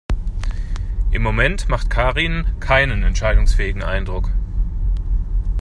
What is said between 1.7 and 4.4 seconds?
Karin keinen entscheidungsfähigen Eindruck.